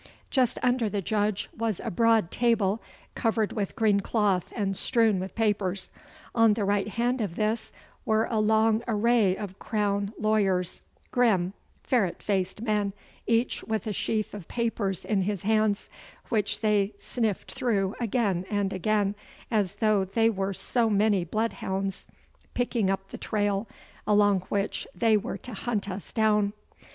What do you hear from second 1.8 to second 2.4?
broad